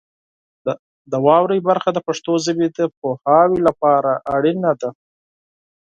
د 1.11 1.13
واورئ 1.25 1.59
برخه 1.69 1.89
د 1.93 1.99
پښتو 2.07 2.31
ژبې 2.45 2.67
د 2.77 2.79
پوهاوي 2.99 3.59
لپاره 3.67 4.11
اړین 4.35 4.59
دی. 4.81 4.89